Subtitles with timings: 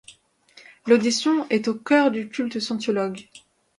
[0.87, 3.29] L'audition est au cœur du culte scientologue.